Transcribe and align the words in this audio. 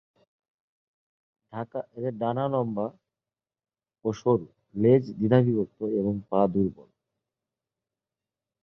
এদের 1.97 2.13
ডানা 2.17 2.45
লম্বা 2.53 2.87
ও 4.05 4.09
সরু, 4.13 4.47
লেজ 4.75 5.03
দ্বিধাবিভক্ত 5.19 5.79
এবং 5.99 6.13
পা 6.29 6.41
দুর্বল। 6.53 6.89